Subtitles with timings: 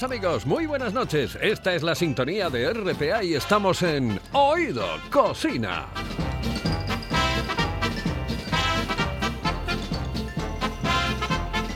[0.00, 1.36] Amigos, muy buenas noches.
[1.42, 5.86] Esta es la sintonía de RPA y estamos en Oído Cocina.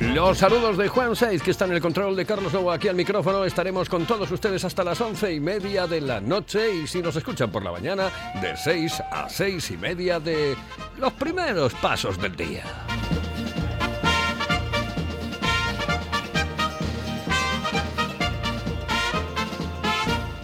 [0.00, 2.96] Los saludos de Juan Saiz, que está en el control de Carlos Novo aquí al
[2.96, 3.44] micrófono.
[3.44, 7.16] Estaremos con todos ustedes hasta las once y media de la noche y si nos
[7.16, 10.56] escuchan por la mañana, de seis a seis y media de
[10.96, 12.64] los primeros pasos del día.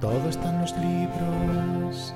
[0.00, 2.14] todo está en los libros,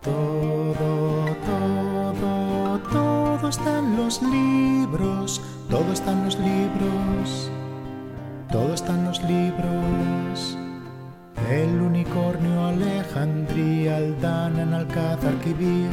[0.00, 7.50] todo, todo, todo está en los libros, todo está en los libros,
[8.50, 10.58] todo está en los libros.
[11.50, 15.90] El unicornio Alejandría, Aldana Alcázar, Quibir,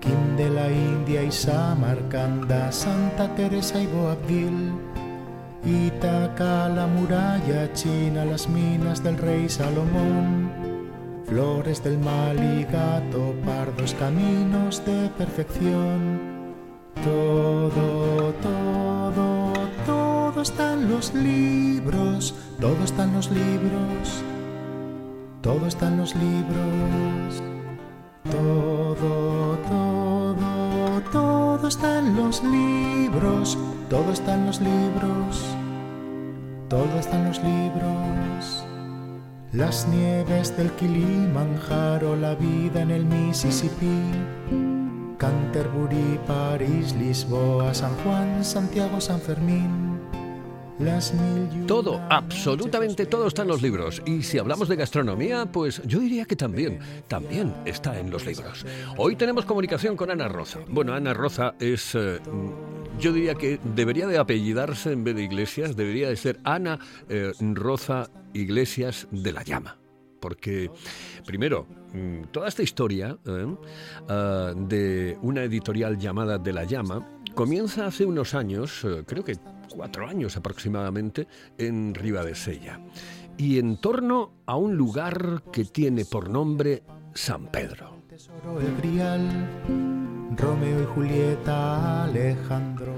[0.00, 4.85] Kim de la India y Samarcanda, Santa Teresa y Boabdil.
[5.66, 10.52] Ítaca, la muralla china, las minas del rey Salomón,
[11.26, 16.54] flores del mal y gato, pardos caminos de perfección.
[17.02, 19.52] Todo, todo,
[19.84, 24.22] todo está en los libros, todo está en los libros,
[25.42, 27.42] todo está en los libros.
[28.30, 35.55] Todo, todo, todo está los libros, todo está los libros,
[36.68, 38.64] todo está en los libros.
[39.52, 44.02] Las nieves del Kilimanjaro, la vida en el Mississippi,
[45.18, 50.00] Canterbury, París, Lisboa, San Juan, Santiago, San Fermín.
[50.78, 54.02] Las mil Todo, absolutamente todo está en los libros.
[54.04, 58.66] Y si hablamos de gastronomía, pues yo diría que también, también está en los libros.
[58.98, 60.58] Hoy tenemos comunicación con Ana Roza.
[60.68, 62.20] Bueno, Ana Roza es, eh,
[62.98, 67.32] yo diría que debería de apellidarse en vez de Iglesias, debería de ser Ana eh,
[67.40, 69.76] Roza Iglesias de la Llama.
[70.20, 70.70] Porque,
[71.24, 73.56] primero, mm, toda esta historia eh,
[74.08, 79.36] ah, de una editorial llamada De la Llama comienza hace unos años, eh, creo que
[79.68, 82.80] cuatro años aproximadamente, en Ribadesella.
[83.36, 87.96] Y en torno a un lugar que tiene por nombre San Pedro.
[88.08, 88.58] Tesoro
[90.36, 92.94] Romeo y Julieta, Alejandro,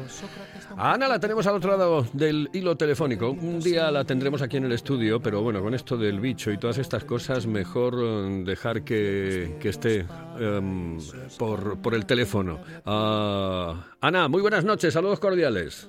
[0.76, 3.30] A Ana la tenemos al otro lado del hilo telefónico.
[3.30, 6.58] Un día la tendremos aquí en el estudio, pero bueno, con esto del bicho y
[6.58, 10.06] todas estas cosas, mejor eh, dejar que, que esté
[10.38, 10.98] em,
[11.38, 12.58] por, por el teléfono.
[12.84, 15.88] Ah, Ana, muy buenas noches, saludos cordiales.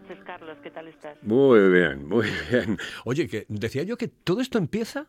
[0.00, 0.56] Noches, Carlos.
[0.62, 1.20] ¿Qué tal estás?
[1.24, 2.76] Muy bien, muy bien.
[3.04, 5.06] Oye, que decía yo que todo esto empieza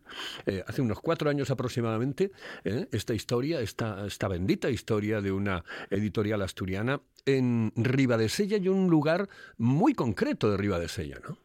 [0.47, 2.31] eh, hace unos cuatro años aproximadamente,
[2.63, 2.87] ¿eh?
[2.91, 9.29] esta historia, esta, esta bendita historia de una editorial asturiana en Ribadesella y un lugar
[9.59, 11.37] muy concreto de Ribadesella, ¿no?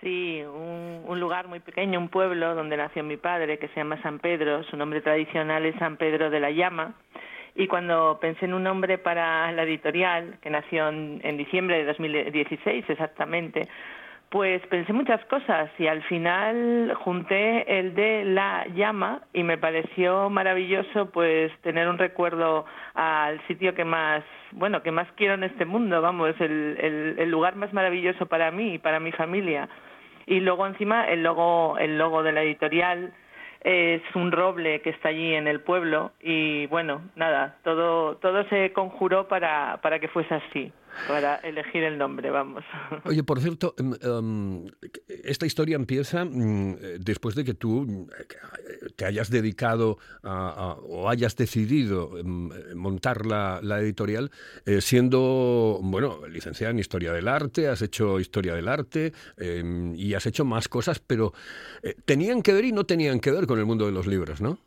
[0.00, 4.00] Sí, un, un lugar muy pequeño, un pueblo donde nació mi padre, que se llama
[4.02, 4.62] San Pedro.
[4.70, 6.94] Su nombre tradicional es San Pedro de la Llama.
[7.58, 11.84] Y cuando pensé en un nombre para la editorial, que nació en, en diciembre de
[11.84, 13.68] 2016 exactamente,
[14.30, 20.28] Pues pensé muchas cosas y al final junté el de la llama y me pareció
[20.28, 24.22] maravilloso pues tener un recuerdo al sitio que más,
[24.52, 28.50] bueno, que más quiero en este mundo, vamos, el, el, el lugar más maravilloso para
[28.50, 29.66] mí y para mi familia.
[30.26, 33.14] Y luego encima el logo, el logo de la editorial
[33.62, 38.72] es un roble que está allí en el pueblo y bueno, nada, todo, todo se
[38.72, 40.72] conjuró para, para que fuese así
[41.06, 42.64] para elegir el nombre, vamos.
[43.04, 44.66] Oye, por cierto, em, em,
[45.24, 48.06] esta historia empieza mm, después de que tú mm,
[48.96, 54.30] te hayas dedicado o hayas decidido em, montar la, editorial
[54.66, 59.12] eh, siendo, bueno, licenciada en Historia del Arte, has hecho Historia del Arte
[59.96, 61.32] y has hecho más cosas, pero
[61.82, 64.40] eh, tenían que ver y no tenían que ver con el mundo de los libros,
[64.40, 64.58] ¿no?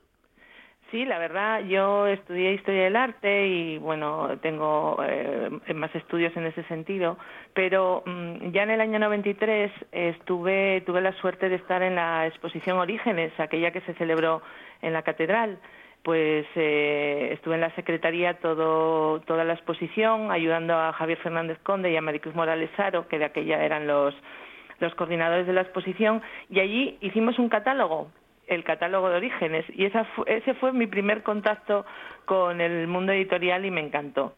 [0.92, 6.46] Sí, la verdad, yo estudié historia del arte y bueno, tengo eh, más estudios en
[6.46, 7.18] ese sentido,
[7.54, 12.28] pero mm, ya en el año 93 estuve, tuve la suerte de estar en la
[12.28, 14.42] exposición Orígenes, aquella que se celebró
[14.82, 15.60] en la catedral.
[16.04, 21.90] Pues eh, estuve en la secretaría todo, toda la exposición, ayudando a Javier Fernández Conde
[21.90, 24.14] y a Maricruz Morales Saro, que de aquella eran los,
[24.80, 28.10] los coordinadores de la exposición, y allí hicimos un catálogo
[28.52, 31.86] el catálogo de orígenes y esa ese fue mi primer contacto
[32.26, 34.36] con el mundo editorial y me encantó.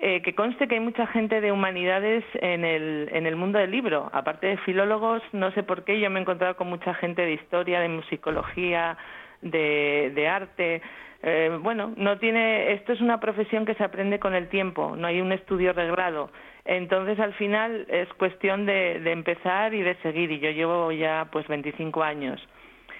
[0.00, 3.72] Eh, que conste que hay mucha gente de humanidades en el, en el mundo del
[3.72, 4.08] libro.
[4.12, 7.32] Aparte de filólogos, no sé por qué, yo me he encontrado con mucha gente de
[7.32, 8.96] historia, de musicología,
[9.42, 10.82] de, arte.
[11.24, 15.08] Eh, bueno, no tiene, esto es una profesión que se aprende con el tiempo, no
[15.08, 16.30] hay un estudio regrado.
[16.64, 20.30] Entonces, al final es cuestión de, de empezar y de seguir.
[20.30, 22.40] Y yo llevo ya pues 25 años.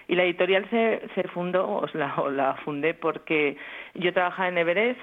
[0.08, 3.56] Y la editorial se, fundó, o la, fundé porque
[3.94, 5.00] yo trabajaba en Everest,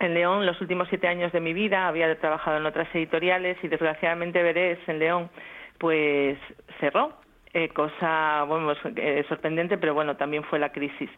[0.00, 3.68] en León, los últimos siete años de mi vida, había trabajado en otras editoriales y
[3.68, 5.30] desgraciadamente Everest en León,
[5.78, 6.36] pues
[6.80, 7.14] cerró.
[7.56, 11.08] Eh, cosa, bueno, eh, sorprendente, pero bueno, también fue la crisis.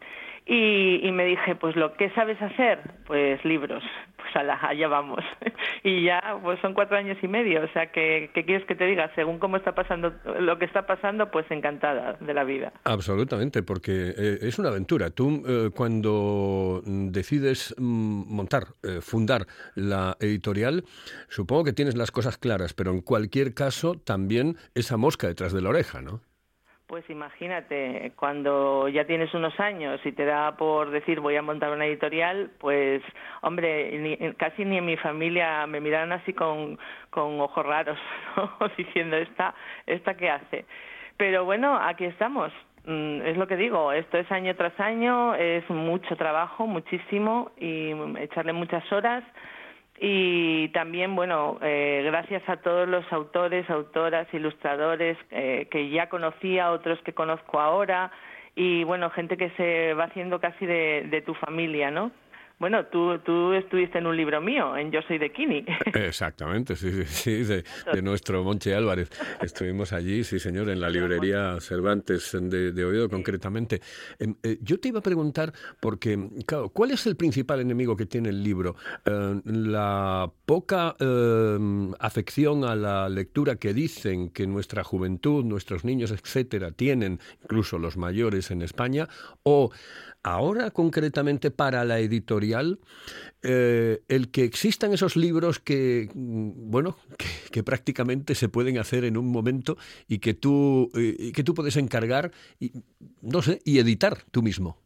[0.49, 3.83] Y, me dije, pues lo que sabes hacer, pues libros,
[4.15, 5.19] pues allá vamos.
[5.83, 8.85] y ya, pues son cuatro años y medio, o sea, que, ¿qué quieres que te
[8.85, 9.11] diga?
[9.13, 12.71] Según cómo está pasando, lo que está pasando, pues encantada de la vida.
[12.85, 15.09] Absolutamente, porque eh, es una aventura.
[15.09, 20.85] Tú eh, cuando decides mm, montar, eh, fundar la editorial,
[21.27, 25.61] supongo que tienes las cosas claras, pero en cualquier caso también esa mosca detrás de
[25.61, 26.21] la oreja, ¿no?
[26.87, 31.69] Pues imagínate, cuando ya tienes unos años y te da por decir voy a montar
[31.73, 33.03] una editorial, pues
[33.41, 36.79] hombre, casi ni en mi familia me miran así con,
[37.09, 37.99] con ojos raros,
[38.77, 39.53] diciendo esta,
[39.85, 40.65] esta qué hace.
[41.17, 42.53] Pero bueno, aquí estamos.
[42.85, 47.91] Mm, es lo que digo, esto es año tras año, es mucho trabajo, muchísimo y
[48.17, 49.25] echarle muchas horas
[49.99, 56.71] y también, bueno, eh, gracias a todos los autores, autoras, ilustradores eh, que ya conocía,
[56.71, 58.11] otros que conozco ahora,
[58.55, 62.11] y bueno, gente que se va haciendo casi de, de tu familia, ¿no?
[62.59, 65.63] Bueno, tú, tú estuviste en un libro mío, en Yo soy de Kini.
[65.93, 69.11] Exactamente, sí, sí, sí de, nuestro Monche Álvarez.
[69.39, 73.79] Estuvimos allí, sí, señor, en la librería Cervantes de, de Oviedo, concretamente.
[74.17, 76.17] Em, eh, yo te iba a preguntar, porque,
[76.47, 78.75] claro, ¿cuál es el principal enemigo que tiene el libro?
[79.05, 86.09] Eh, la poca em, afección a la lectura que dicen que nuestra juventud, nuestros niños,
[86.09, 89.07] etcétera, tienen, incluso los mayores en España,
[89.43, 89.69] o
[90.23, 92.46] ahora concretamente para la editorial,
[93.43, 96.97] eh, el que existan esos libros que, mm, bueno,
[97.51, 99.77] que, prácticamente se pueden hacer en un momento
[100.07, 102.71] y que tú, eh, que tú puedes encargar, y,
[103.21, 104.77] no sé, y editar tú mismo.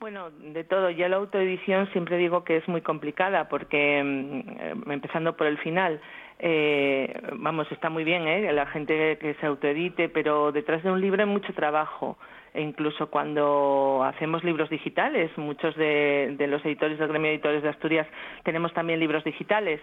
[0.00, 0.90] Bueno, de todo.
[0.90, 6.00] Ya la autoedición siempre digo que es muy complicada porque, mm, empezando por el final,
[6.38, 8.52] eh, vamos, está muy bien, ¿eh?
[8.52, 12.16] La gente que se autoedite, pero detrás de un libro hay mucho trabajo
[12.58, 17.68] e incluso cuando hacemos libros digitales, muchos de, los editores del gremio de editores de
[17.68, 18.04] Asturias
[18.42, 19.80] tenemos también libros digitales.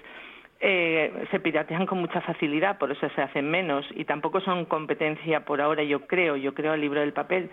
[0.60, 5.46] Eh, se piratean con mucha facilidad, por eso se hacen menos y tampoco son competencia
[5.46, 7.50] por ahora, yo creo, yo creo el libro del papel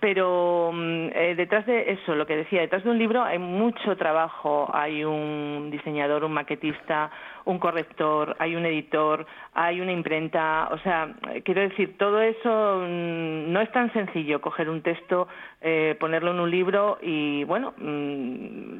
[0.00, 3.96] pero mm, eh, detrás de eso, lo que decía, detrás de un libro hay mucho
[3.96, 4.68] trabajo.
[4.72, 7.10] Hay un diseñador, un maquetista,
[7.44, 10.68] un corrector, hay un editor, hay una imprenta.
[10.70, 11.08] O sea,
[11.44, 15.28] quiero decir, todo eso mm, no es tan sencillo coger un texto,
[15.60, 18.78] eh, ponerlo en un libro y, bueno, mm,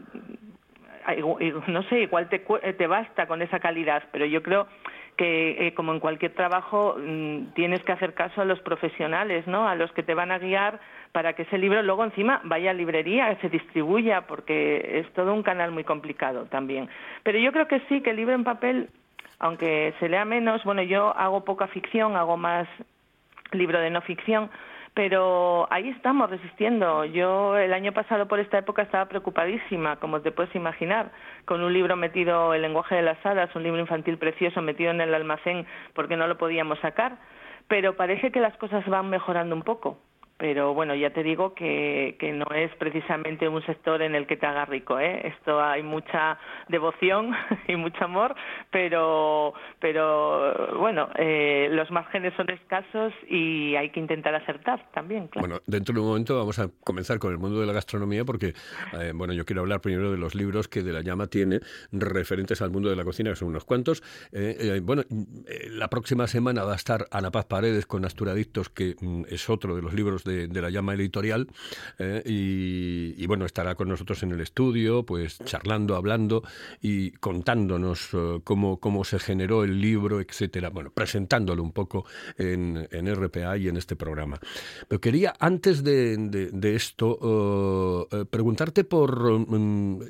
[1.69, 4.67] no sé, igual te, te basta con esa calidad, pero yo creo
[5.19, 6.97] que eh, como en cualquier trabajo
[7.55, 9.69] tienes que hacer caso a los profesionales, ¿no?
[9.69, 10.81] A los que te van a guiar
[11.13, 15.43] para que ese libro luego encima vaya a librería, se distribuya, porque es todo un
[15.43, 16.89] canal muy complicado también.
[17.25, 18.89] Pero yo creo que sí, que el libro en papel
[19.41, 22.67] aunque se lea menos, bueno, yo hago poca ficción, hago más
[23.53, 24.51] libro de no ficción,
[24.99, 27.05] pero ahí estamos resistiendo.
[27.05, 31.13] Yo el año pasado por esta época estaba preocupadísima, como te puedes imaginar,
[31.45, 35.01] con un libro metido, El lenguaje de las hadas, un libro infantil precioso metido en
[35.01, 35.65] el almacén
[35.95, 37.17] porque no lo podíamos sacar,
[37.69, 39.99] pero parece que las cosas van mejorando un poco
[40.39, 44.37] pero bueno, ya te digo que, que, no es precisamente un sector en el que
[44.37, 45.27] te haga rico, ¿eh?
[45.27, 47.33] Esto hay mucha devoción
[47.69, 48.37] y mucho amor,
[48.71, 55.49] pero, pero bueno, eh, los márgenes son escasos y hay que intentar acertar también, claro.
[55.49, 58.55] Bueno, dentro de un momento vamos a comenzar con el mundo de la gastronomía porque,
[58.93, 61.59] eh, bueno, yo quiero hablar primero de los libros que De la Llama tiene
[61.91, 64.03] referentes al mundo de la cocina, que son unos cuantos.
[64.31, 65.03] Eh, eh bueno,
[65.71, 69.75] la próxima semana va a estar Ana Paz Paredes con Asturadictos, que mm, es otro
[69.75, 71.49] de los libros de, la llama editorial
[71.99, 76.43] eh, y, bueno, estará con nosotros en el estudio, pues charlando, hablando
[76.81, 80.71] y contándonos eh, cómo, cómo se generó el libro, etcétera.
[80.71, 82.05] Bueno, presentándolo un poco
[82.37, 84.39] en, en RPA y en este programa.
[84.87, 89.49] Pero quería, antes de, de, esto, eh, preguntarte por...
[89.49, 90.03] Mm,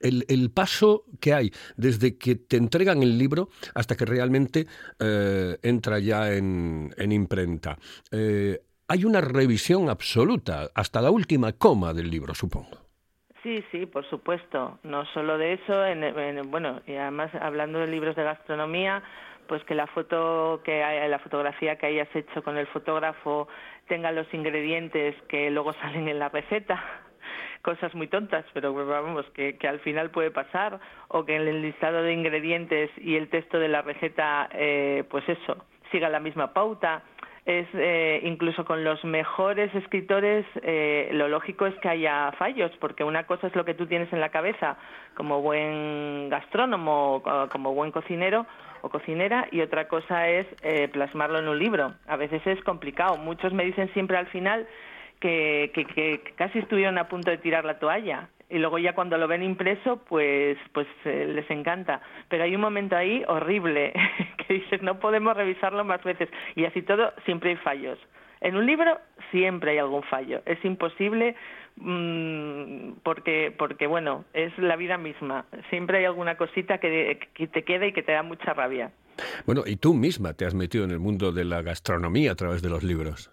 [0.00, 4.66] el, el, paso que hay desde que te entregan el libro hasta que realmente
[4.98, 7.78] entra ya en, en imprenta.
[8.90, 12.76] Hay una revisión absoluta, hasta la última coma del libro, supongo.
[13.40, 14.80] Sí, sí, por supuesto.
[14.82, 19.00] No solo de eso, en, bueno, y además hablando de libros de gastronomía,
[19.46, 23.46] pues que la foto que hay, la fotografía que hayas hecho con el fotógrafo
[23.86, 26.82] tenga los ingredientes que luego salen en la receta
[27.62, 31.60] cosas muy tontas, pero vamos, que, que, al final puede pasar, o que en el
[31.60, 36.54] listado de ingredientes y el texto de la receta, eh, pues eso, siga la misma
[36.54, 37.02] pauta
[37.46, 43.02] es eh, incluso con los mejores escritores eh, lo lógico es que haya fallos porque
[43.02, 44.76] una cosa es lo que tú tienes en la cabeza
[45.14, 48.46] como buen gastrónomo como buen cocinero
[48.82, 51.94] o cocinera y otra cosa es eh, plasmarlo en un libro.
[52.06, 53.16] A veces es complicado.
[53.16, 54.66] Muchos me dicen siempre al final
[55.20, 59.16] que, que, que casi estuvieron a punto de tirar la toalla y luego ya cuando
[59.16, 62.02] lo ven impreso pues pues eh, les encanta.
[62.28, 63.92] Pero hay un momento ahí horrible
[64.46, 67.98] que dices no podemos revisarlo más veces y así todo siempre hay fallos.
[68.40, 68.98] En un libro
[69.30, 70.42] siempre hay algún fallo.
[70.46, 71.36] Es imposible
[71.76, 75.46] mmm, porque porque bueno es la vida misma.
[75.70, 78.90] Siempre hay alguna cosita que, que te queda y que te da mucha rabia.
[79.46, 82.62] Bueno y tú misma te has metido en el mundo de la gastronomía a través
[82.62, 83.30] de los libros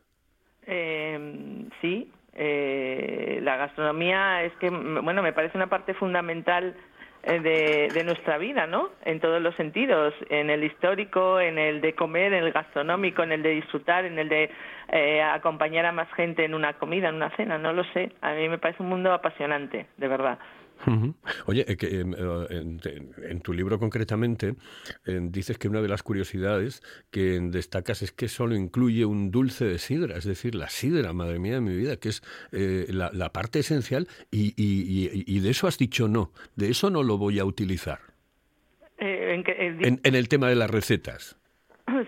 [0.68, 6.76] eh, sí eh, la gastronomía es que, bueno, me parece una parte fundamental
[7.24, 8.90] eh, de, de, nuestra vida, ¿no?
[9.04, 13.32] En todos los sentidos, en el histórico, en el de comer, en el gastronómico, en
[13.32, 14.52] el de disfrutar, en el de
[14.90, 18.12] eh, acompañar a más gente en una comida, en una cena, no lo sé.
[18.22, 20.38] A mí me parece un mundo apasionante, de verdad.
[21.46, 22.06] Oye, eh, que, eh,
[22.50, 24.56] en, tu libro concretamente
[25.06, 26.82] dices que una de las curiosidades
[27.12, 31.40] que destacas es que solo incluye un dulce de sidra, es decir, la sidra, madre
[31.40, 35.78] mía de mi vida, que es eh, la, parte esencial y, y, de eso has
[35.78, 38.00] dicho no, de eso no lo voy a utilizar.
[38.98, 41.38] ¿en, en el tema de las recetas.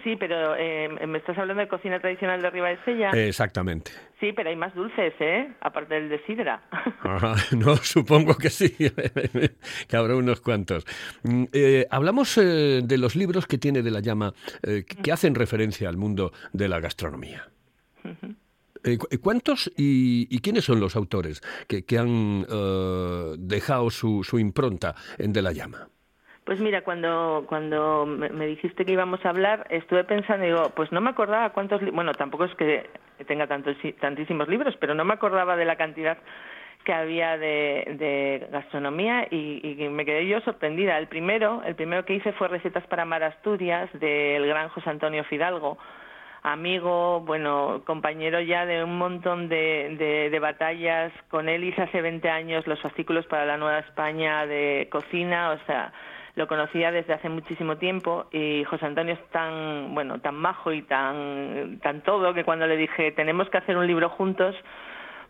[0.03, 3.09] Sí, pero eh, me estás hablando de cocina tradicional de Riva de Sella.
[3.11, 3.91] Exactamente.
[4.19, 5.53] Sí, pero hay más dulces, ¿eh?
[5.61, 6.61] Aparte del de sidra.
[7.51, 8.69] no, supongo que sí,
[9.87, 10.85] que habrá unos cuantos.
[11.23, 15.89] Mm, eh, hablamos eh, de los libros que tiene de la llama, que hacen referencia
[15.89, 17.47] al mundo de la gastronomía.
[19.21, 22.45] ¿Cuántos y, quiénes son los autores que, que han
[23.37, 25.89] dejado su, su impronta en De la Llama?
[26.49, 30.99] Pues mira, cuando, cuando me dijiste que íbamos a hablar, estuve pensando, digo, pues no
[30.99, 32.89] me acordaba cuántos, bueno, tampoco es que
[33.27, 36.17] tenga tantos, tantísimos libros, pero no me acordaba de la cantidad
[36.83, 40.97] que había de, gastronomía y, me quedé yo sorprendida.
[40.97, 45.23] El primero, el primero que hice fue Recetas para Mar Asturias del gran José Antonio
[45.25, 45.77] Fidalgo,
[46.41, 51.13] amigo, bueno, compañero ya de un montón de, de, de, batallas.
[51.29, 55.59] Con él hice hace 20 años los artículos para la Nueva España de cocina, o
[55.67, 55.93] sea,
[56.39, 60.83] lo conocía desde hace muchísimo tiempo y José Antonio es tan, bueno, tan majo y
[60.83, 64.55] tan, tan todo que cuando le dije tenemos que hacer un libro juntos,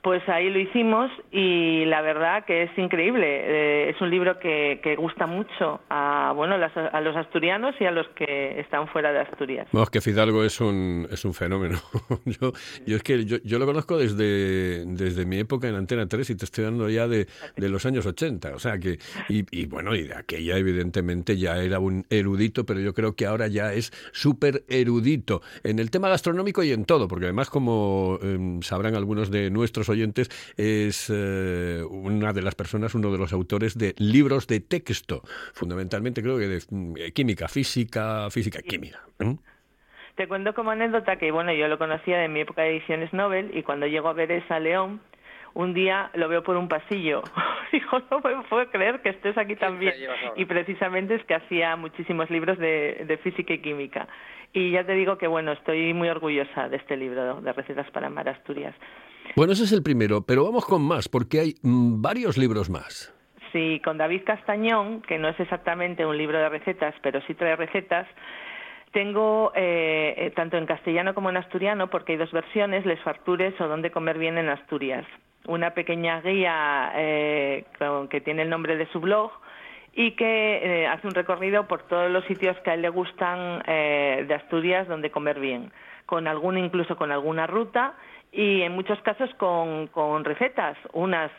[0.01, 3.25] pues ahí lo hicimos y la verdad que es increíble.
[3.27, 7.91] Eh, es un libro que, que, gusta mucho a bueno a los asturianos y a
[7.91, 9.67] los que están fuera de Asturias.
[9.71, 11.79] Es que Fidalgo es un, es un fenómeno.
[12.25, 12.53] yo,
[12.85, 16.45] yo es que yo, lo conozco desde, desde mi época en Antena 3 y te
[16.45, 17.27] estoy dando ya de,
[17.57, 18.55] de los años 80.
[18.55, 22.79] O sea que, y, y, bueno, y de aquella evidentemente ya era un erudito, pero
[22.79, 27.07] yo creo que ahora ya es súper erudito en el tema gastronómico y en todo,
[27.07, 32.55] porque además como eh, sabrán algunos de nuestros nuestros oyentes, es eh, una de las
[32.55, 35.22] personas, uno de los autores de libros de texto,
[35.53, 39.00] fundamentalmente creo que de mm, química, física, física, química.
[39.19, 39.36] ¿eh?
[40.15, 43.51] Te cuento como anécdota que, bueno, yo lo conocía de mi época de ediciones Nobel
[43.53, 45.00] y cuando llego a ver esa León,
[45.53, 47.24] un día lo veo por un pasillo.
[47.72, 49.93] Dijo, no me puedo creer que estés aquí también.
[50.36, 54.08] Y precisamente es que hacía muchísimos libros de, de, física y química.
[54.51, 58.10] Y ya te digo que, bueno, estoy muy orgullosa de este libro de recetas para
[58.10, 58.75] Mar Asturias.
[59.36, 63.13] Bueno, ese es el primero, pero vamos con más, porque hay mm, varios libros más.
[63.51, 67.55] Sí, con David Castañón, que no es exactamente un libro de recetas, pero sí trae
[67.55, 68.07] recetas.
[68.91, 73.59] Tengo eh, eh, tanto en castellano como en asturiano, porque hay dos versiones, Les Fartures
[73.62, 75.05] o Dónde comer bien en Asturias.
[75.48, 77.65] Una pequeña guía eh,
[78.09, 79.31] que tiene el nombre de su blog
[79.93, 84.33] y que hace un recorrido por todos los sitios que a él le gustan de
[84.36, 85.71] Asturias donde comer bien,
[86.05, 87.95] con algún incluso con alguna ruta
[88.31, 91.31] y en muchos casos con, con recetas, unas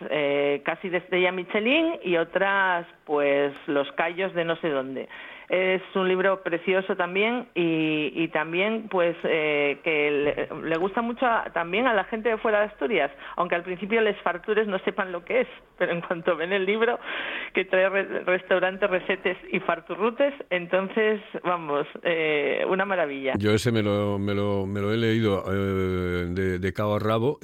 [0.64, 5.09] casi de estrella Michelin y otras pues los callos de no sé dónde.
[5.50, 11.88] Es un libro precioso también y, y también pues eh, que le, gusta mucho también
[11.88, 15.25] a la gente de fuera de Asturias, aunque al principio les fartures no sepan lo
[15.25, 15.49] que es,
[15.80, 17.00] pero en cuanto ven el libro
[17.54, 23.32] que trae restaurantes, recetes y farturrutes, entonces vamos, eh, una maravilla.
[23.38, 26.99] Yo ese me lo, me lo, me lo he leído eh, de, de, cabo a
[26.99, 27.38] rabo,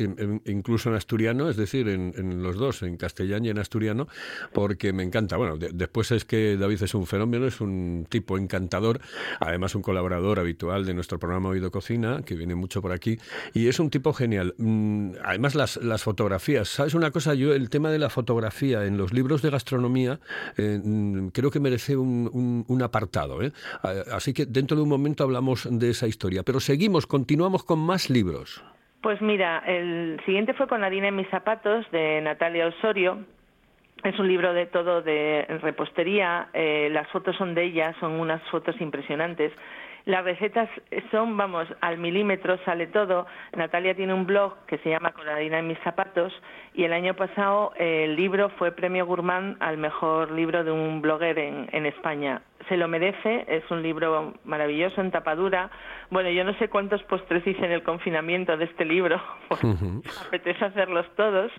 [0.45, 4.07] incluso en asturiano, es decir, en, en, los dos, en castellano y en asturiano,
[4.53, 5.39] porque me encanta.
[5.39, 9.01] Bueno, después es que David es un fenómeno, es un tipo encantador,
[9.41, 13.17] además un colaborador habitual de nuestro programa Oído Cocina, que viene mucho por aquí,
[13.55, 14.55] y es un tipo genial.
[14.59, 17.33] Mm, además, las, las fotografías, ¿sabes una cosa?
[17.33, 18.26] Yo, el tema de la fotografía
[18.63, 20.19] en los libros de gastronomía,
[20.57, 23.43] eh, mm, creo que merece un, un, apartado.
[23.43, 23.53] ¿eh?
[24.13, 26.43] Así que dentro de un momento hablamos de esa historia.
[26.43, 28.63] Pero seguimos, continuamos con más libros.
[29.03, 33.25] Pues mira, el siguiente fue con Harina en mis zapatos de Natalia Osorio,
[34.03, 38.43] es un libro de todo de repostería, eh, las fotos son de ella, son unas
[38.51, 39.53] fotos impresionantes.
[40.07, 40.69] Las recetas
[41.11, 43.27] son, vamos, al milímetro sale todo.
[43.57, 46.33] Natalia tiene un blog que se llama Coladina en mis zapatos
[46.75, 51.03] y el año pasado eh, el libro fue premio Gourmand al mejor libro de un
[51.03, 52.41] blogger en, en España.
[52.69, 55.71] Se lo merece, es un libro maravilloso en tapadura.
[56.11, 59.21] Bueno, yo no sé cuántos postres hice en el confinamiento de este libro,
[60.29, 61.51] apetece hacerlos todos.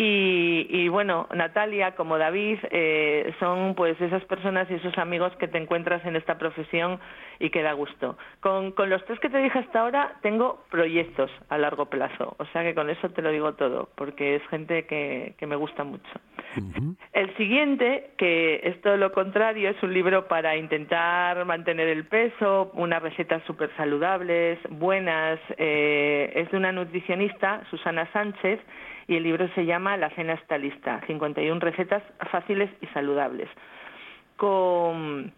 [0.00, 5.48] Y, y, bueno, Natalia como David eh, son pues esas personas y esos amigos que
[5.48, 7.00] te encuentras en esta profesión
[7.40, 8.16] y que da gusto.
[8.38, 12.44] Con, con los tres que te dije hasta ahora tengo proyectos a largo plazo, o
[12.52, 15.82] sea que con eso te lo digo todo, porque es gente que, que me gusta
[15.82, 16.08] mucho.
[17.12, 22.70] El siguiente, que es todo lo contrario, es un libro para intentar mantener el peso,
[22.74, 28.60] unas recetas súper saludables, buenas, eh, es de una nutricionista, Susana Sánchez,
[29.08, 33.48] y el libro se llama La cena está lista, 51 recetas fáciles y saludables.
[34.36, 35.32] Con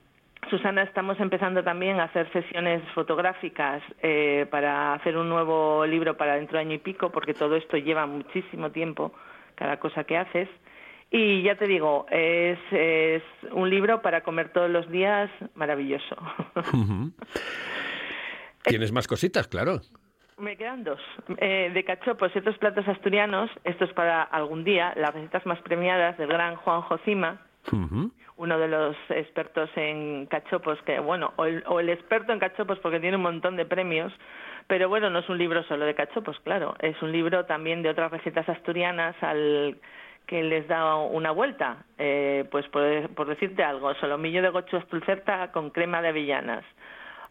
[0.51, 6.35] Susana estamos empezando también a hacer sesiones fotográficas eh, para hacer un nuevo libro para
[6.35, 9.13] dentro de año y pico, porque todo esto lleva muchísimo tiempo,
[9.55, 10.49] cada cosa que haces.
[11.13, 16.17] Y ya te digo, es, es un libro para comer todos los días maravilloso.
[18.65, 19.81] Tienes más cositas, claro.
[20.41, 21.01] Me quedan dos.
[21.37, 25.61] Eh, de cachopos y otros platos asturianos, esto es para algún día, las recetas más
[25.61, 27.43] premiadas del gran Juan Jocima,
[28.37, 32.79] uno de los expertos en cachopos, que bueno, o el, o el, experto en cachopos
[32.79, 34.15] porque tiene un montón de premios,
[34.67, 37.91] pero bueno, no es un libro solo de cachopos, claro, es un libro también de
[37.91, 39.77] otras recetas asturianas al
[40.27, 45.53] que les da una vuelta, eh, pues por, por, decirte algo, solomillo de gochu astulcerta
[45.53, 46.65] con crema de avellanas,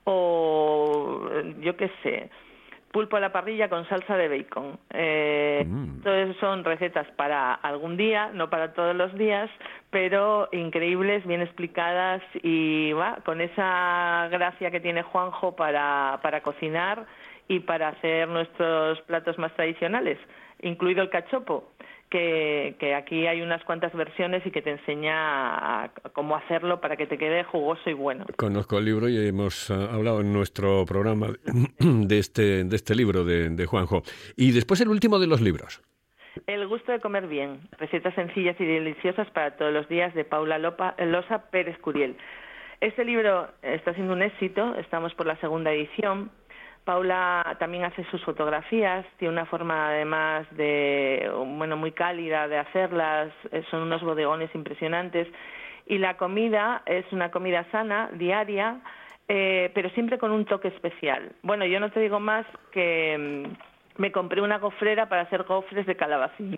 [0.03, 1.27] o
[1.59, 2.29] yo qué sé,
[2.91, 4.79] pulpo a la parrilla con salsa de bacon.
[4.91, 5.83] Eh, mm.
[5.97, 9.49] Entonces son recetas para algún día, no para todos los días,
[9.89, 17.05] pero increíbles, bien explicadas y va, con esa gracia que tiene Juanjo para, para cocinar
[17.47, 20.17] y para hacer nuestros platos más tradicionales,
[20.61, 21.71] incluido el cachopo
[22.09, 26.97] que, que, aquí hay unas cuantas versiones y que te enseña a, cómo hacerlo para
[26.97, 28.25] que te quede jugoso y bueno.
[28.35, 31.27] Conozco el libro y hemos uh, hablado en nuestro programa
[31.79, 34.01] de este, de este libro de, de, Juanjo.
[34.35, 35.81] Y después el último de los libros.
[36.47, 37.61] El gusto de comer bien.
[37.77, 42.15] Recetas sencillas y deliciosas para todos los días de Paula Lopa, Losa Pérez Curiel.
[42.81, 46.31] Este libro está siendo un éxito, estamos por la segunda edición
[46.83, 53.31] Paula también hace sus fotografías, tiene una forma además de, bueno, muy cálida de hacerlas,
[53.51, 55.27] eh, son unos bodegones impresionantes.
[55.85, 58.79] Y la comida es una comida sana, diaria,
[59.27, 61.31] eh, pero siempre con un toque especial.
[61.43, 63.47] Bueno, yo no te digo más que,
[63.99, 66.57] me compré una gofrera para hacer gofres de calabacín.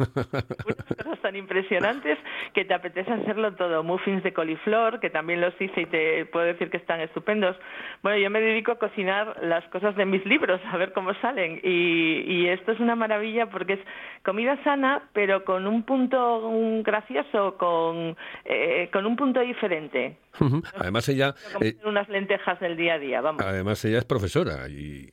[0.00, 2.18] Unas cosas tan impresionantes
[2.54, 3.82] que te apetece hacerlo todo.
[3.82, 7.56] Muffins de coliflor, que también los hice y te puedo decir que están estupendos.
[8.02, 11.60] Bueno, yo me dedico a cocinar las cosas de mis libros, a ver cómo salen.
[11.62, 13.80] Y, y esto es una maravilla porque es
[14.24, 20.16] comida sana, pero con un punto un gracioso, con, eh, con un punto diferente.
[20.78, 23.42] Además ella, Como eh, unas lentejas del día a día, vamos.
[23.42, 25.10] además ella es profesora y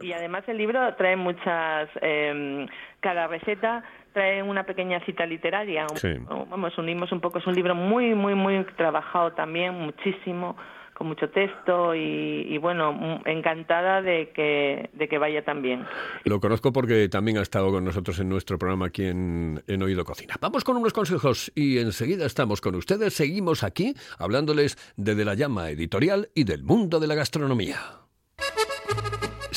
[0.00, 2.66] Y, y además el libro trae muchas, eh,
[3.00, 5.86] cada receta trae una pequeña cita literaria.
[5.96, 6.14] Sí.
[6.48, 10.56] Vamos, unimos un poco, es un libro muy, muy, muy trabajado también, muchísimo,
[10.94, 15.84] con mucho texto y, y bueno, encantada de que, de que vaya tan bien.
[16.24, 20.04] Lo conozco porque también ha estado con nosotros en nuestro programa aquí en, en Oído
[20.04, 20.36] Cocina.
[20.40, 23.14] Vamos con unos consejos y enseguida estamos con ustedes.
[23.14, 28.03] Seguimos aquí hablándoles de De la Llama Editorial y del mundo de la gastronomía.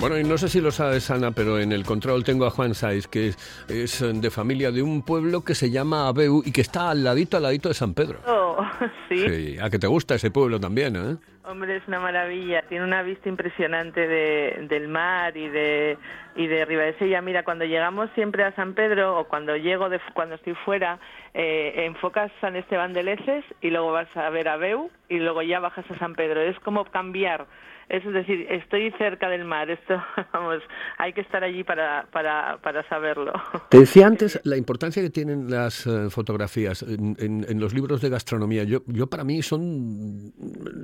[0.00, 2.74] Bueno, y no sé si lo sabes, Ana, pero en el control tengo a Juan
[2.74, 3.36] Saiz, que es,
[3.68, 7.36] es, de familia de un pueblo que se llama Abeu y que está al ladito,
[7.36, 8.18] al ladito de San Pedro.
[8.26, 8.64] Oh,
[9.10, 9.18] sí.
[9.18, 11.16] Sí, a que te gusta ese pueblo también, ¿eh?
[11.44, 12.62] Hombre, es una maravilla.
[12.62, 15.98] Tiene una vista impresionante de, del mar y de
[16.34, 17.20] y de Ribadesella.
[17.20, 20.98] Mira, cuando llegamos siempre a San Pedro o cuando llego, de, cuando estoy fuera,
[21.34, 25.42] eh, enfocas San Esteban de Leces y luego vas a ver a Beu y luego
[25.42, 26.40] ya bajas a San Pedro.
[26.40, 27.46] Es como cambiar.
[27.90, 29.68] Es decir, estoy cerca del mar.
[29.68, 30.00] Esto,
[30.32, 30.62] vamos,
[30.96, 33.32] hay que estar allí para, para, para saberlo.
[33.68, 38.00] Te decía antes la importancia que tienen las eh, fotografías en, en- en los libros
[38.00, 38.62] de gastronomía.
[38.64, 40.32] Yo, yo para mí son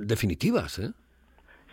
[0.05, 0.91] definitivas, ¿eh?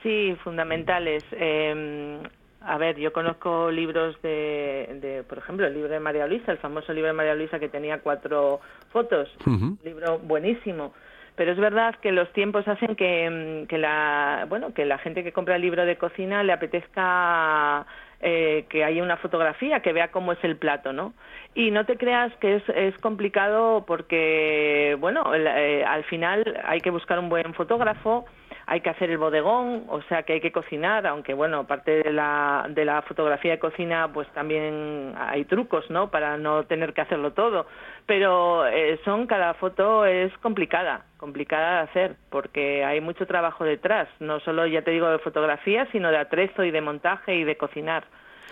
[0.02, 1.24] Sí, fundamentales.
[1.32, 2.22] Eh,
[2.60, 6.58] a ver, yo conozco libros de, de, por ejemplo, el libro de María Luisa, el
[6.58, 10.94] famoso libro de María Luisa que tenía cuatro fotos, un libro buenísimo.
[11.36, 15.24] Pero es verdad que los tiempos hacen que, mm, que la, bueno, que la gente
[15.24, 17.86] que compra el libro de cocina le apetezca
[18.20, 21.12] eh, que haya una fotografía, que vea cómo es el plato, ¿no?
[21.54, 26.90] Y no te creas que es, es complicado porque, bueno, eh, al final hay que
[26.90, 28.24] buscar un buen fotógrafo,
[28.66, 32.12] hay que hacer el bodegón, o sea que hay que cocinar, aunque bueno, aparte de
[32.12, 36.10] la, de la fotografía de cocina, pues también hay trucos, ¿no?
[36.10, 37.66] Para no tener que hacerlo todo.
[38.06, 44.08] Pero eh, son, cada foto es complicada, complicada de hacer, porque hay mucho trabajo detrás,
[44.20, 47.56] no solo, ya te digo, de fotografía, sino de atrezo y de montaje y de
[47.56, 48.04] cocinar.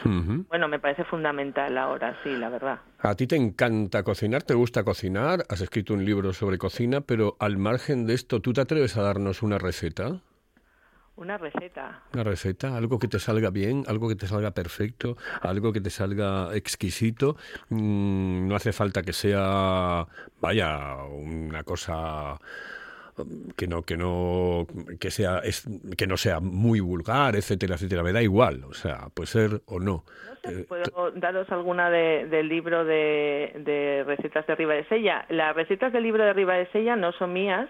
[0.05, 2.81] Bueno, me parece fundamental ahora, sí, la verdad.
[2.99, 7.37] A ti te encanta cocinar, te gusta cocinar, has escrito un libro sobre cocina, pero
[7.41, 10.21] al margen de esto, ¿tú te atreves a darnos una receta?
[11.15, 12.03] Una receta.
[12.15, 15.91] Una receta, algo que te salga bien, algo que te salga perfecto, algo que te
[15.91, 17.37] salga exquisito.
[17.69, 20.07] Mm, no hace falta que sea,
[20.41, 22.39] vaya, una cosa
[23.57, 24.67] que no que no
[25.01, 28.03] que sea es- que no sea muy vulgar, etcétera, etcétera.
[28.03, 30.05] Me da igual, o sea, puede ser o no.
[30.29, 35.27] No sé, Eh, ¿Puedo daros alguna de- del libro de, de recetas de Ribadesella?
[35.29, 37.69] Las recetas del libro de Ribadesella no son mías,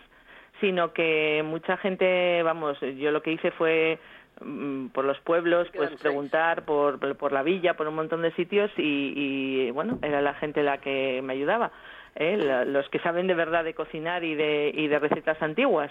[0.61, 3.99] sino que mucha gente, vamos, yo lo que hice fue
[4.41, 8.71] mm, por los pueblos, pues preguntar por, por la villa, por un montón de sitios
[8.79, 11.71] y, y, bueno, era la gente la que me ayudaba,
[12.17, 12.65] ¿eh?
[12.67, 15.91] Los que saben de verdad de cocinar y de, y de recetas antiguas.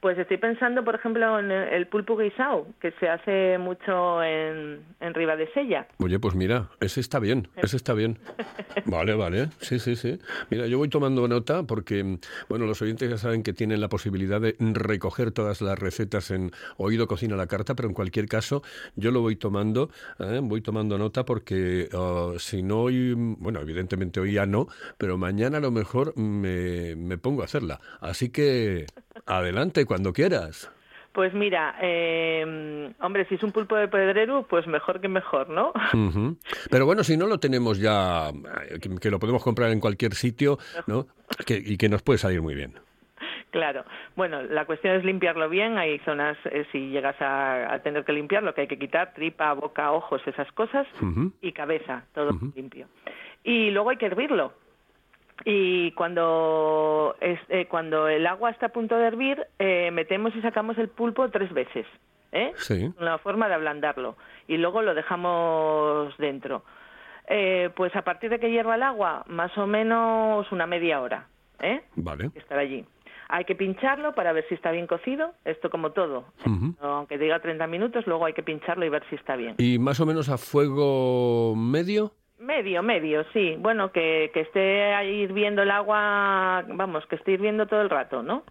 [0.00, 5.14] Pues estoy pensando, por ejemplo, en el pulpo guisao, que se hace mucho en, en
[5.14, 5.88] Ribadesella.
[5.98, 8.18] Oye, pues mira, ese está bien, ese está bien.
[8.84, 10.18] Vale, vale, sí, sí, sí.
[10.50, 14.40] Mira, yo voy tomando nota porque, bueno, los oyentes ya saben que tienen la posibilidad
[14.40, 18.62] de recoger todas las recetas en Oído Cocina la Carta, pero en cualquier caso
[18.94, 20.40] yo lo voy tomando, ¿eh?
[20.42, 25.58] voy tomando nota porque ah, si no hoy, bueno, evidentemente hoy ya no, pero mañana
[25.58, 27.80] a lo mejor me, me pongo a hacerla.
[28.00, 28.86] Así que
[29.26, 30.70] adelante cuando quieras.
[31.12, 35.72] Pues mira, eh, hombre, si es un pulpo de pedrero, pues mejor que mejor, ¿no?
[36.70, 40.14] Pero bueno, si no lo tenemos ya, eh, que, que lo podemos comprar en cualquier
[40.14, 41.06] sitio, ¿no?
[41.44, 42.74] Que- y que nos puede salir muy bien.
[43.50, 43.84] Claro.
[44.14, 45.78] Bueno, la cuestión es limpiarlo bien.
[45.78, 49.52] Hay zonas, eh, si llegas a, a tener que limpiarlo, que hay que quitar, tripa,
[49.54, 50.86] boca, ojos, esas cosas,
[51.40, 52.86] y cabeza, todo limpio.
[53.42, 54.52] Y luego hay que hervirlo.
[55.44, 60.42] Y cuando, es- eh, cuando el agua está a punto de hervir, eh, metemos y
[60.42, 61.86] sacamos el pulpo tres veces.
[62.32, 62.52] ¿eh?
[62.56, 62.92] Sí.
[63.00, 64.16] Una forma de ablandarlo.
[64.48, 66.64] Y luego lo dejamos dentro.
[67.28, 71.26] Eh, pues a partir de que hierva el agua, más o menos una media hora.
[71.60, 71.82] ¿eh?
[71.96, 72.30] Vale.
[72.34, 72.84] estar allí.
[73.30, 76.24] Hay que pincharlo para ver si está bien cocido, esto como todo.
[76.46, 76.74] Ujú.
[76.80, 79.54] Aunque diga 30 minutos, luego hay que pincharlo y ver si está bien.
[79.58, 82.12] ¿Y más o menos a fuego medio?
[82.38, 83.56] Medio, medio, sí.
[83.58, 88.22] Bueno, que, que esté ahí hirviendo el agua, vamos, que esté hirviendo todo el rato,
[88.22, 88.44] ¿no?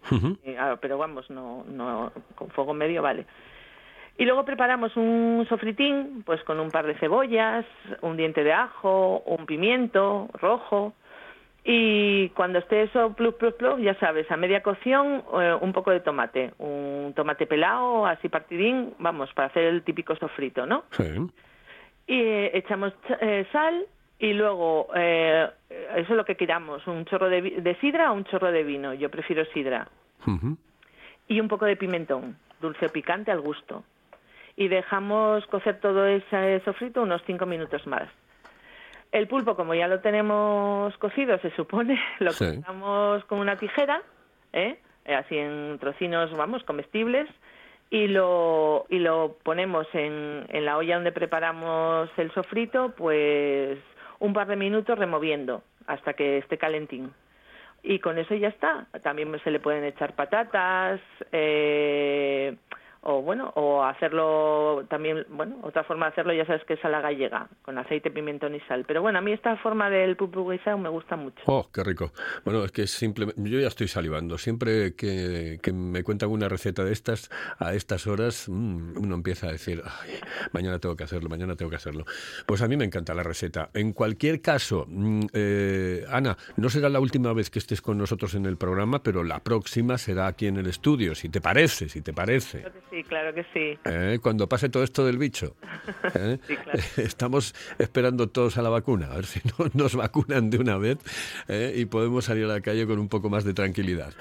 [0.44, 3.24] Eh, ah, pero vamos, no, no, con fuego medio vale.
[4.18, 7.64] Y luego preparamos un sofritín, pues con un par de cebollas,
[8.02, 10.92] un diente de ajo, un pimiento rojo.
[11.64, 15.92] Y cuando esté eso, pluf, pluf, pluf, ya sabes, a media cocción, eh, un poco
[15.92, 16.52] de tomate.
[16.58, 20.84] Un tomate pelado, así partidín, vamos, para hacer el típico sofrito, ¿no?
[20.90, 21.04] Sí.
[22.08, 23.86] Y eh, echamos ch- eh, sal
[24.18, 28.24] y luego eh, eso es lo que queramos un chorro de, de sidra o un
[28.24, 28.92] chorro de vino.
[28.94, 29.86] Yo prefiero sidra.
[31.28, 33.84] Y un poco de pimentón dulce o picante al gusto.
[34.56, 38.08] Y dejamos cocer todo ese sofrito unos cinco minutos más.
[39.12, 42.44] El pulpo como ya lo tenemos cocido se supone lo Sí.
[42.56, 44.02] cortamos con una tijera.
[44.52, 47.28] Eh, así en trocinos vamos comestibles
[47.90, 53.78] y lo, y lo ponemos en, en la olla donde preparamos el sofrito, pues
[54.18, 57.12] un par de minutos removiendo hasta que esté calentín.
[57.82, 58.86] Y con eso ya está.
[59.02, 61.00] También se le pueden echar patatas,
[61.32, 62.56] eh,
[63.08, 66.90] o bueno, o hacerlo también, bueno, otra forma de hacerlo ya sabes que es a
[66.90, 68.84] la gallega, con aceite, pimentón y sal.
[68.86, 71.42] Pero bueno, a mí esta forma del pupu guisado me gusta mucho.
[71.46, 72.12] Oh, qué rico.
[72.44, 74.36] Bueno, es que simplemente yo ya estoy salivando.
[74.36, 79.48] Siempre que, que me cuentan una receta de estas a estas horas, mm, uno empieza
[79.48, 80.10] a decir, "Ay,
[80.52, 82.04] mañana tengo que hacerlo, mañana tengo que hacerlo.
[82.44, 83.70] Pues a mí me encanta la receta.
[83.72, 88.34] En cualquier caso, mm, eh, Ana, no será la última vez que estés con nosotros
[88.34, 92.02] en el programa, pero la próxima será aquí en el estudio, si te parece, si
[92.02, 92.66] te parece.
[92.90, 93.78] Que sí, claro que sí.
[93.84, 94.18] ¿Eh?
[94.22, 95.56] Cuando pase todo esto del bicho.
[96.14, 96.38] ¿eh?
[96.46, 96.78] Sí, claro.
[96.96, 100.98] Estamos esperando todos a la vacuna, a ver si no nos vacunan de una vez
[101.48, 101.74] ¿eh?
[101.76, 104.12] y podemos salir a la calle con un poco más de tranquilidad.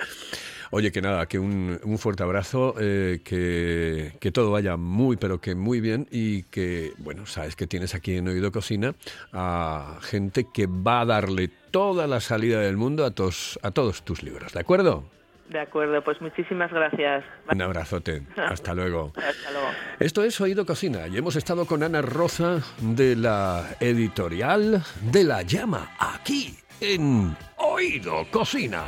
[0.69, 5.39] Oye, que nada, que un, un fuerte abrazo, eh, que, que todo vaya muy, pero
[5.39, 8.93] que muy bien y que, bueno, sabes que tienes aquí en Oído Cocina
[9.31, 14.03] a gente que va a darle toda la salida del mundo a, tos- a todos
[14.03, 15.09] tus libros, ¿de acuerdo?
[15.49, 17.23] De acuerdo, pues muchísimas gracias.
[17.51, 19.13] Un abrazote, hasta luego.
[19.15, 19.67] Hasta luego.
[19.99, 25.41] Esto es Oído Cocina y hemos estado con Ana Roza de la editorial de La
[25.43, 28.83] Llama, aquí en Oído Cocina.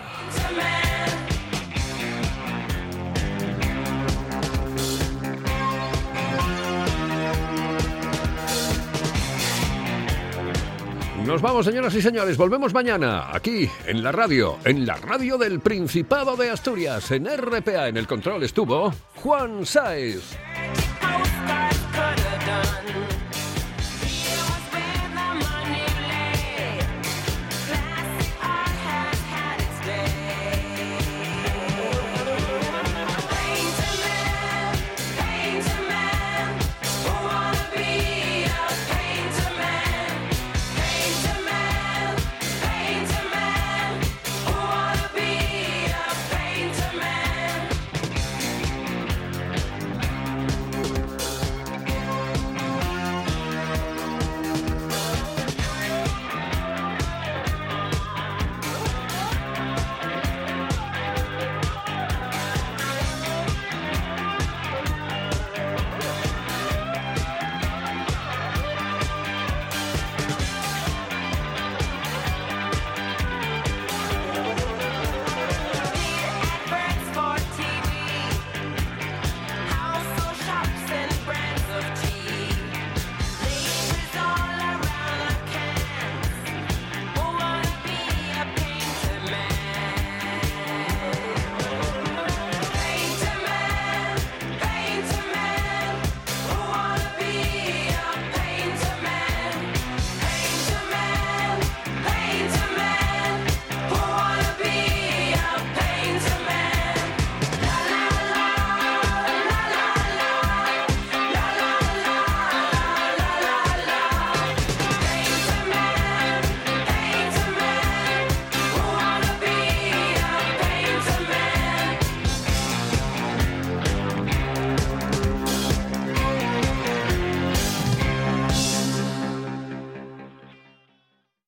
[11.30, 12.38] Nos vamos, señoras y señores.
[12.38, 17.88] Volvemos mañana, aquí, en la radio, en la radio del Principado de Asturias, en RPA.
[17.88, 20.36] En el control estuvo Juan Sáez.